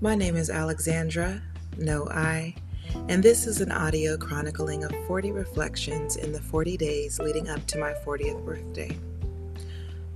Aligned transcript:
My 0.00 0.14
name 0.14 0.36
is 0.36 0.48
Alexandra, 0.48 1.42
no 1.76 2.06
I, 2.06 2.54
and 3.08 3.20
this 3.20 3.48
is 3.48 3.60
an 3.60 3.72
audio 3.72 4.16
chronicling 4.16 4.84
of 4.84 4.92
40 5.08 5.32
reflections 5.32 6.14
in 6.14 6.30
the 6.30 6.40
40 6.40 6.76
days 6.76 7.18
leading 7.18 7.48
up 7.48 7.66
to 7.66 7.78
my 7.78 7.94
40th 8.06 8.44
birthday. 8.44 8.96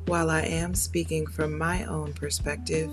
While 0.07 0.30
I 0.30 0.43
am 0.43 0.77
speaking 0.77 1.27
from 1.27 1.59
my 1.59 1.84
own 1.87 2.12
perspective, 2.12 2.93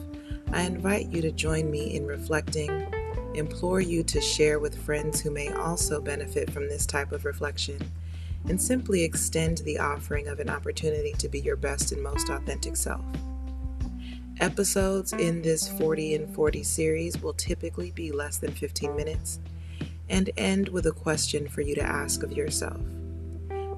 I 0.52 0.64
invite 0.64 1.12
you 1.12 1.22
to 1.22 1.32
join 1.32 1.70
me 1.70 1.96
in 1.96 2.08
reflecting, 2.08 2.92
implore 3.36 3.82
you 3.82 4.02
to 4.06 4.20
share 4.20 4.58
with 4.58 4.84
friends 4.84 5.22
who 5.22 5.30
may 5.30 5.54
also 5.54 6.02
benefit 6.02 6.50
from 6.50 6.68
this 6.68 6.88
type 6.88 7.12
of 7.12 7.24
reflection, 7.24 7.80
and 8.48 8.60
simply 8.60 9.04
extend 9.04 9.60
the 9.60 9.78
offering 9.78 10.28
of 10.28 10.40
an 10.40 10.50
opportunity 10.50 11.14
to 11.20 11.30
be 11.30 11.40
your 11.40 11.56
best 11.56 11.92
and 11.92 12.02
most 12.02 12.30
authentic 12.30 12.76
self. 12.76 13.06
Episodes 14.40 15.12
in 15.12 15.42
this 15.42 15.68
40 15.68 16.16
and 16.16 16.34
40 16.34 16.64
series 16.64 17.22
will 17.22 17.34
typically 17.34 17.92
be 17.92 18.14
less 18.14 18.38
than 18.38 18.54
15 18.54 18.96
minutes 18.96 19.42
and 20.08 20.30
end 20.38 20.70
with 20.70 20.86
a 20.86 20.94
question 20.94 21.50
for 21.50 21.60
you 21.60 21.76
to 21.76 21.84
ask 21.84 22.24
of 22.24 22.32
yourself. 22.32 22.80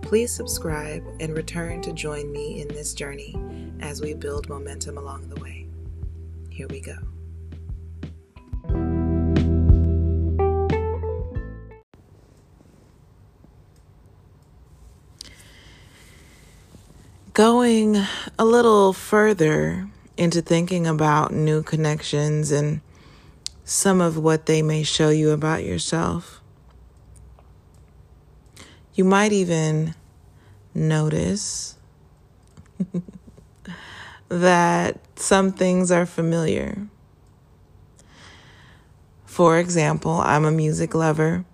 Please 0.03 0.31
subscribe 0.31 1.03
and 1.19 1.35
return 1.35 1.81
to 1.81 1.91
join 1.93 2.31
me 2.31 2.61
in 2.61 2.67
this 2.67 2.93
journey 2.93 3.35
as 3.79 4.01
we 4.01 4.13
build 4.13 4.49
momentum 4.49 4.99
along 4.99 5.29
the 5.29 5.41
way. 5.41 5.65
Here 6.51 6.67
we 6.67 6.79
go. 6.79 6.97
Going 17.33 17.97
a 18.37 18.45
little 18.45 18.93
further 18.93 19.89
into 20.21 20.39
thinking 20.39 20.85
about 20.85 21.33
new 21.33 21.63
connections 21.63 22.51
and 22.51 22.79
some 23.63 23.99
of 23.99 24.19
what 24.19 24.45
they 24.45 24.61
may 24.61 24.83
show 24.83 25.09
you 25.09 25.31
about 25.31 25.63
yourself. 25.63 26.43
You 28.93 29.03
might 29.03 29.31
even 29.31 29.95
notice 30.75 31.75
that 34.29 34.99
some 35.15 35.51
things 35.53 35.89
are 35.89 36.05
familiar. 36.05 36.87
For 39.25 39.57
example, 39.57 40.21
I'm 40.23 40.45
a 40.45 40.51
music 40.51 40.93
lover 40.93 41.45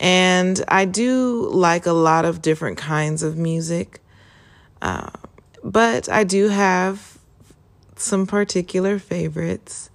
and 0.00 0.64
I 0.66 0.84
do 0.84 1.48
like 1.48 1.86
a 1.86 1.92
lot 1.92 2.24
of 2.24 2.42
different 2.42 2.76
kinds 2.76 3.22
of 3.22 3.38
music, 3.38 4.00
uh, 4.82 5.10
but 5.62 6.08
I 6.08 6.24
do 6.24 6.48
have 6.48 7.13
some 7.96 8.26
particular 8.26 8.98
favorites. 8.98 9.90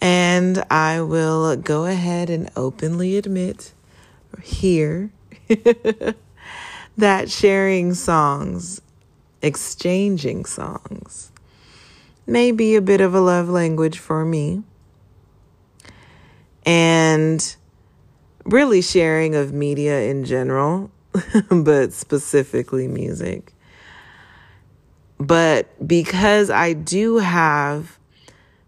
And 0.00 0.64
I 0.70 1.00
will 1.00 1.54
go 1.56 1.84
ahead 1.86 2.28
and 2.28 2.50
openly 2.56 3.16
admit 3.16 3.72
here 4.42 5.10
that 6.96 7.30
sharing 7.30 7.94
songs, 7.94 8.80
exchanging 9.40 10.44
songs, 10.44 11.30
may 12.26 12.50
be 12.50 12.74
a 12.74 12.82
bit 12.82 13.00
of 13.00 13.14
a 13.14 13.20
love 13.20 13.48
language 13.48 13.98
for 13.98 14.24
me. 14.24 14.62
And 16.64 17.56
really 18.44 18.82
sharing 18.82 19.34
of 19.34 19.52
media 19.52 20.02
in 20.02 20.24
general, 20.24 20.90
but 21.50 21.92
specifically 21.92 22.88
music. 22.88 23.52
But 25.18 25.86
because 25.86 26.50
I 26.50 26.72
do 26.72 27.18
have 27.18 27.98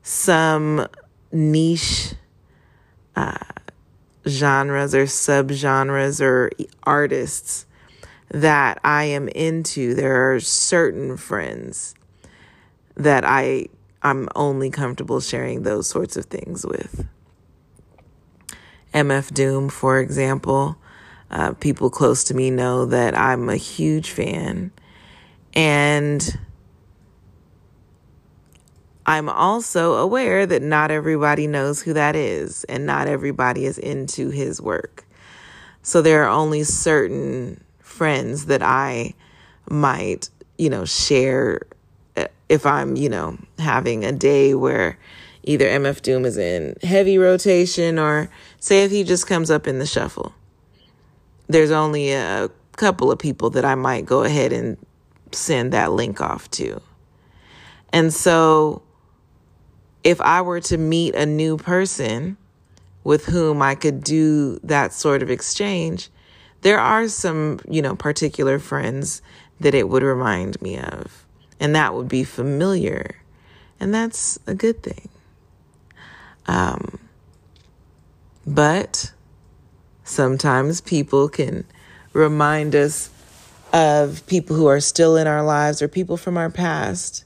some 0.02 0.86
niche 1.32 2.14
uh, 3.16 3.38
genres 4.26 4.94
or 4.94 5.04
subgenres 5.04 6.20
or 6.20 6.50
artists 6.84 7.66
that 8.28 8.80
I 8.84 9.04
am 9.04 9.28
into, 9.28 9.94
there 9.94 10.32
are 10.32 10.40
certain 10.40 11.16
friends 11.16 11.94
that 12.96 13.24
I 13.24 13.68
I'm 14.02 14.28
only 14.34 14.70
comfortable 14.70 15.20
sharing 15.20 15.62
those 15.62 15.88
sorts 15.88 16.16
of 16.16 16.26
things 16.26 16.66
with. 16.66 17.06
MF 18.92 19.32
Doom, 19.32 19.70
for 19.70 19.98
example, 19.98 20.76
uh, 21.30 21.54
people 21.54 21.88
close 21.88 22.22
to 22.24 22.34
me 22.34 22.50
know 22.50 22.84
that 22.84 23.18
I'm 23.18 23.48
a 23.48 23.56
huge 23.56 24.10
fan. 24.10 24.72
And 25.54 26.38
I'm 29.06 29.28
also 29.28 29.94
aware 29.94 30.46
that 30.46 30.62
not 30.62 30.90
everybody 30.90 31.46
knows 31.46 31.82
who 31.82 31.92
that 31.92 32.16
is 32.16 32.64
and 32.64 32.86
not 32.86 33.06
everybody 33.06 33.66
is 33.66 33.78
into 33.78 34.30
his 34.30 34.60
work. 34.60 35.04
So 35.82 36.00
there 36.00 36.24
are 36.24 36.30
only 36.30 36.64
certain 36.64 37.62
friends 37.80 38.46
that 38.46 38.62
I 38.62 39.14
might, 39.68 40.30
you 40.56 40.70
know, 40.70 40.84
share 40.84 41.60
uh, 42.16 42.26
if 42.48 42.64
I'm, 42.64 42.96
you 42.96 43.10
know, 43.10 43.38
having 43.58 44.04
a 44.04 44.12
day 44.12 44.54
where 44.54 44.98
either 45.42 45.66
MF 45.66 46.00
Doom 46.00 46.24
is 46.24 46.38
in 46.38 46.74
heavy 46.82 47.18
rotation 47.18 47.98
or 47.98 48.30
say 48.58 48.84
if 48.84 48.90
he 48.90 49.04
just 49.04 49.26
comes 49.26 49.50
up 49.50 49.66
in 49.66 49.78
the 49.78 49.86
shuffle. 49.86 50.34
There's 51.46 51.70
only 51.70 52.12
a 52.12 52.50
couple 52.76 53.12
of 53.12 53.18
people 53.18 53.50
that 53.50 53.64
I 53.66 53.74
might 53.74 54.06
go 54.06 54.24
ahead 54.24 54.52
and 54.52 54.78
send 55.34 55.72
that 55.72 55.92
link 55.92 56.20
off 56.20 56.50
to. 56.52 56.80
And 57.92 58.12
so 58.12 58.82
if 60.02 60.20
I 60.20 60.42
were 60.42 60.60
to 60.60 60.76
meet 60.76 61.14
a 61.14 61.26
new 61.26 61.56
person 61.56 62.36
with 63.04 63.26
whom 63.26 63.62
I 63.62 63.74
could 63.74 64.02
do 64.02 64.58
that 64.62 64.92
sort 64.92 65.22
of 65.22 65.30
exchange, 65.30 66.10
there 66.62 66.78
are 66.78 67.08
some, 67.08 67.60
you 67.68 67.82
know, 67.82 67.94
particular 67.94 68.58
friends 68.58 69.22
that 69.60 69.74
it 69.74 69.88
would 69.88 70.02
remind 70.02 70.60
me 70.60 70.78
of. 70.78 71.24
And 71.60 71.74
that 71.74 71.94
would 71.94 72.08
be 72.08 72.24
familiar. 72.24 73.16
And 73.78 73.94
that's 73.94 74.38
a 74.46 74.54
good 74.54 74.82
thing. 74.82 75.08
Um, 76.46 76.98
but 78.46 79.12
sometimes 80.04 80.80
people 80.80 81.28
can 81.28 81.64
remind 82.12 82.74
us 82.74 83.08
of 83.74 84.24
people 84.28 84.54
who 84.54 84.66
are 84.66 84.78
still 84.78 85.16
in 85.16 85.26
our 85.26 85.42
lives 85.42 85.82
or 85.82 85.88
people 85.88 86.16
from 86.16 86.36
our 86.36 86.48
past. 86.48 87.24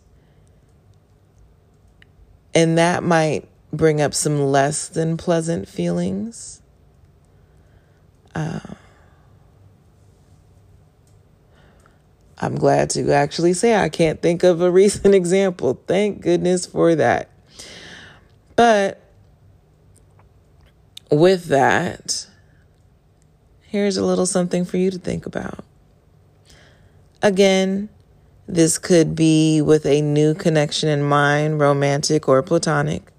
And 2.55 2.79
that 2.79 3.03
might 3.03 3.47
bring 3.71 4.01
up 4.01 4.15
some 4.15 4.41
less 4.41 4.89
than 4.89 5.19
pleasant 5.19 5.69
feelings. 5.69 6.63
Uh, 8.35 8.61
I'm 12.39 12.55
glad 12.55 12.89
to 12.91 13.13
actually 13.13 13.53
say 13.53 13.77
I 13.77 13.91
can't 13.91 14.23
think 14.23 14.43
of 14.43 14.63
a 14.63 14.71
recent 14.73 15.15
example. 15.15 15.83
Thank 15.87 16.23
goodness 16.23 16.65
for 16.65 16.95
that. 16.95 17.29
But 18.57 19.03
with 21.11 21.45
that, 21.47 22.27
here's 23.61 23.99
a 23.99 24.05
little 24.05 24.25
something 24.25 24.65
for 24.65 24.79
you 24.79 24.91
to 24.91 24.99
think 24.99 25.27
about. 25.27 25.65
Again, 27.21 27.89
this 28.47 28.79
could 28.79 29.15
be 29.15 29.61
with 29.61 29.85
a 29.85 30.01
new 30.01 30.35
connection 30.35 30.89
in 30.89 31.03
mind, 31.03 31.59
romantic 31.59 32.29
or 32.29 32.43
platonic. 32.43 33.13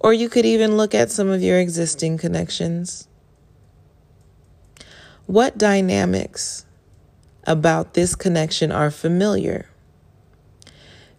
Or 0.00 0.12
you 0.12 0.28
could 0.28 0.44
even 0.44 0.76
look 0.76 0.94
at 0.94 1.10
some 1.10 1.28
of 1.28 1.42
your 1.42 1.58
existing 1.60 2.18
connections. 2.18 3.08
What 5.26 5.58
dynamics 5.58 6.66
about 7.44 7.94
this 7.94 8.14
connection 8.14 8.72
are 8.72 8.90
familiar? 8.90 9.68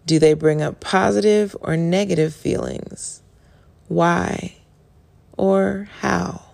Do 0.06 0.20
they 0.20 0.34
bring 0.34 0.62
up 0.62 0.80
positive 0.80 1.56
or 1.62 1.78
negative 1.78 2.34
feelings? 2.34 3.22
Why 3.88 4.58
or 5.38 5.90
how? 6.00 6.49